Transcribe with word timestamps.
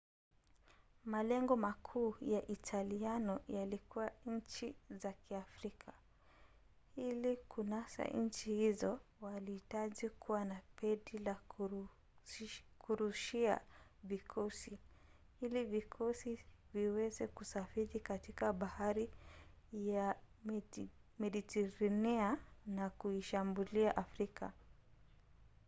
malengo 1.11 1.55
makuu 1.55 2.15
ya 2.21 2.41
italiano 2.47 3.41
yalikuwa 3.47 4.11
nchi 4.25 4.75
za 4.89 5.13
kiafrika. 5.13 5.93
ili 6.95 7.37
kunasa 7.37 8.03
nchi 8.05 8.55
hizo 8.55 8.99
walihitaji 9.21 10.09
kuwa 10.09 10.45
na 10.45 10.61
pedi 10.75 11.21
ya 11.25 11.35
kurushia 12.79 13.61
vikosi 14.03 14.79
ili 15.41 15.63
vikosi 15.65 16.39
viweze 16.73 17.27
kusafiri 17.27 17.99
katika 17.99 18.53
bahari 18.53 19.11
ya 19.73 20.15
mediteranea 21.19 22.37
na 22.65 22.89
kuishambulia 22.89 23.97
afrika 23.97 24.53